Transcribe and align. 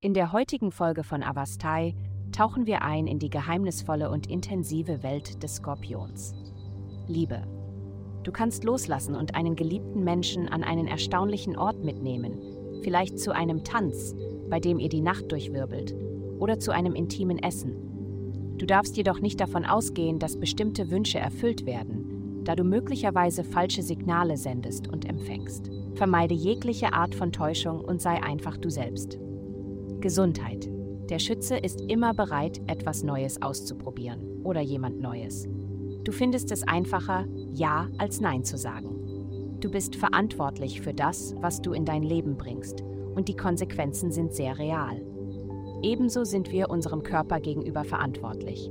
In 0.00 0.12
der 0.12 0.32
heutigen 0.32 0.70
Folge 0.70 1.02
von 1.02 1.22
Avastai 1.22 1.94
tauchen 2.30 2.66
wir 2.66 2.82
ein 2.82 3.06
in 3.06 3.18
die 3.18 3.30
geheimnisvolle 3.30 4.10
und 4.10 4.30
intensive 4.30 5.02
Welt 5.02 5.42
des 5.42 5.56
Skorpions. 5.56 6.34
Liebe. 7.08 7.42
Du 8.22 8.30
kannst 8.30 8.64
loslassen 8.64 9.14
und 9.14 9.34
einen 9.34 9.56
geliebten 9.56 10.04
Menschen 10.04 10.48
an 10.48 10.62
einen 10.62 10.86
erstaunlichen 10.86 11.56
Ort 11.56 11.82
mitnehmen, 11.82 12.38
vielleicht 12.82 13.18
zu 13.18 13.32
einem 13.32 13.64
Tanz, 13.64 14.14
bei 14.50 14.60
dem 14.60 14.78
ihr 14.78 14.90
die 14.90 15.00
Nacht 15.00 15.32
durchwirbelt, 15.32 15.94
oder 16.38 16.58
zu 16.58 16.70
einem 16.70 16.94
intimen 16.94 17.38
Essen. 17.38 18.56
Du 18.58 18.66
darfst 18.66 18.96
jedoch 18.96 19.20
nicht 19.20 19.40
davon 19.40 19.64
ausgehen, 19.64 20.18
dass 20.18 20.38
bestimmte 20.38 20.90
Wünsche 20.90 21.18
erfüllt 21.18 21.66
werden, 21.66 22.03
da 22.44 22.54
du 22.54 22.64
möglicherweise 22.64 23.44
falsche 23.44 23.82
Signale 23.82 24.36
sendest 24.36 24.88
und 24.88 25.08
empfängst. 25.08 25.70
Vermeide 25.94 26.34
jegliche 26.34 26.92
Art 26.92 27.14
von 27.14 27.32
Täuschung 27.32 27.80
und 27.80 28.00
sei 28.00 28.22
einfach 28.22 28.56
du 28.56 28.70
selbst. 28.70 29.18
Gesundheit. 30.00 30.70
Der 31.08 31.18
Schütze 31.18 31.56
ist 31.56 31.80
immer 31.82 32.14
bereit, 32.14 32.60
etwas 32.66 33.02
Neues 33.02 33.40
auszuprobieren 33.42 34.42
oder 34.42 34.60
jemand 34.60 35.00
Neues. 35.00 35.48
Du 36.04 36.12
findest 36.12 36.52
es 36.52 36.66
einfacher, 36.66 37.26
Ja 37.52 37.88
als 37.98 38.20
Nein 38.20 38.44
zu 38.44 38.58
sagen. 38.58 39.56
Du 39.60 39.70
bist 39.70 39.96
verantwortlich 39.96 40.82
für 40.82 40.92
das, 40.92 41.34
was 41.40 41.62
du 41.62 41.72
in 41.72 41.84
dein 41.84 42.02
Leben 42.02 42.36
bringst, 42.36 42.82
und 43.14 43.28
die 43.28 43.36
Konsequenzen 43.36 44.12
sind 44.12 44.34
sehr 44.34 44.58
real. 44.58 45.00
Ebenso 45.82 46.24
sind 46.24 46.52
wir 46.52 46.68
unserem 46.70 47.02
Körper 47.02 47.40
gegenüber 47.40 47.84
verantwortlich. 47.84 48.70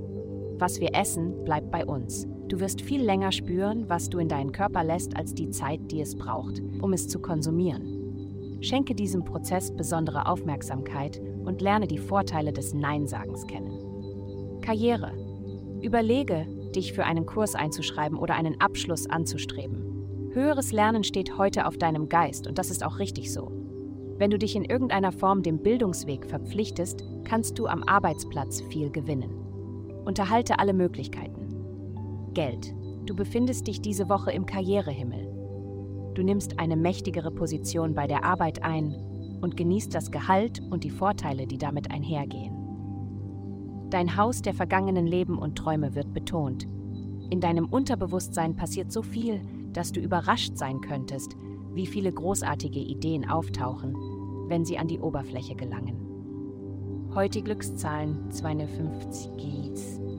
Was 0.59 0.80
wir 0.80 0.93
essen, 0.93 1.43
bleibt 1.43 1.71
bei 1.71 1.85
uns. 1.85 2.27
Du 2.48 2.59
wirst 2.59 2.81
viel 2.81 3.02
länger 3.02 3.31
spüren, 3.31 3.89
was 3.89 4.09
du 4.09 4.20
in 4.20 4.27
deinen 4.27 4.52
Körper 4.52 4.84
lässt, 4.84 5.17
als 5.17 5.34
die 5.34 5.49
Zeit, 5.49 5.91
die 5.91 6.02
es 6.02 6.16
braucht, 6.16 6.61
um 6.81 6.94
es 6.94 7.07
zu 7.07 7.20
konsumieren. 7.20 8.59
Schenke 8.61 8.95
diesem 8.95 9.23
Prozess 9.25 9.75
besondere 9.75 10.28
Aufmerksamkeit 10.28 11.22
und 11.44 11.61
lerne 11.61 11.88
die 11.88 11.97
Vorteile 11.97 12.53
des 12.53 12.73
Nein-Sagens 12.73 13.47
kennen. 13.47 14.59
Karriere. 14.61 15.11
Überlege, 15.81 16.47
dich 16.73 16.94
für 16.94 17.03
einen 17.03 17.25
Kurs 17.25 17.56
einzuschreiben 17.56 18.17
oder 18.17 18.35
einen 18.35 18.61
Abschluss 18.61 19.09
anzustreben. 19.09 20.30
Höheres 20.31 20.72
Lernen 20.72 21.03
steht 21.03 21.38
heute 21.38 21.67
auf 21.67 21.78
deinem 21.78 22.08
Geist 22.08 22.47
und 22.47 22.58
das 22.58 22.72
ist 22.72 22.85
auch 22.85 23.00
richtig 23.00 23.33
so. 23.33 23.52
Wenn 24.17 24.31
du 24.31 24.38
dich 24.38 24.56
in 24.56 24.63
irgendeiner 24.63 25.11
Form 25.11 25.44
dem 25.44 25.61
Bildungsweg 25.61 26.25
verpflichtest, 26.25 27.03
kannst 27.25 27.59
du 27.59 27.67
am 27.67 27.83
Arbeitsplatz 27.83 28.61
viel 28.61 28.89
gewinnen. 28.89 29.42
Unterhalte 30.06 30.59
alle 30.59 30.73
Möglichkeiten. 30.73 32.32
Geld. 32.34 32.73
Du 33.06 33.16
befindest 33.16 33.68
dich 33.68 33.82
diese 33.82 34.09
Woche 34.09 34.32
im 34.32 34.46
Karrierehimmel. 34.46 35.30
Du 36.14 36.23
nimmst 36.23 36.59
eine 36.59 36.76
mächtigere 36.76 37.32
Position 37.32 37.94
bei 37.94 38.08
der 38.08 38.24
Arbeit 38.24 38.64
ein 38.64 38.96
und 39.42 39.58
genießt 39.58 39.94
das 39.94 40.12
Gehalt 40.12 40.62
und 40.70 40.84
die 40.84 40.90
Vorteile, 40.90 41.48
die 41.48 41.58
damit 41.58 41.92
einhergehen. 41.92 42.54
Dein 43.90 44.16
Haus 44.18 44.42
der 44.42 44.54
vergangenen 44.54 45.06
Leben 45.06 45.38
und 45.38 45.58
Träume 45.58 45.96
wird 45.96 46.14
betont. 46.14 46.68
In 47.30 47.40
deinem 47.40 47.66
Unterbewusstsein 47.66 48.56
passiert 48.56 48.92
so 48.92 49.02
viel, 49.02 49.42
dass 49.74 49.92
du 49.92 50.00
überrascht 50.00 50.58
sein 50.58 50.81
könntest, 50.81 51.36
wie 51.74 51.88
viele 51.88 52.12
großartige 52.12 52.80
Ideen 52.80 53.30
auftauchen, 53.30 53.96
wenn 54.48 54.66
sie 54.66 54.78
an 54.78 54.88
die 54.88 55.00
Oberfläche 55.00 55.56
gelangen. 55.56 56.12
Heute 57.16 57.44
Glückszahlen 57.44 58.31
250 58.31 59.30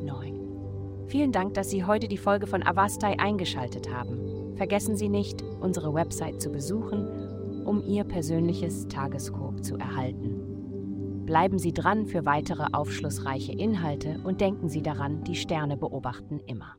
9. 0.05 1.06
Vielen 1.09 1.33
Dank, 1.33 1.55
dass 1.55 1.69
Sie 1.70 1.84
heute 1.84 2.06
die 2.06 2.17
Folge 2.17 2.47
von 2.47 2.62
Avastai 2.62 3.19
eingeschaltet 3.19 3.92
haben. 3.92 4.55
Vergessen 4.55 4.97
Sie 4.97 5.09
nicht, 5.09 5.42
unsere 5.42 5.92
Website 5.92 6.41
zu 6.41 6.50
besuchen, 6.50 7.65
um 7.65 7.84
Ihr 7.84 8.05
persönliches 8.05 8.87
Tageskorb 8.87 9.65
zu 9.65 9.77
erhalten. 9.77 11.25
Bleiben 11.27 11.59
Sie 11.59 11.72
dran 11.72 12.06
für 12.06 12.27
weitere 12.27 12.66
aufschlussreiche 12.72 13.53
Inhalte 13.53 14.21
und 14.22 14.41
denken 14.41 14.69
Sie 14.69 14.82
daran, 14.82 15.25
die 15.25 15.34
Sterne 15.34 15.76
beobachten 15.76 16.38
immer. 16.47 16.76